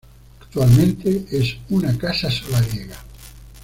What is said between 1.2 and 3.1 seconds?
es una casa solariega.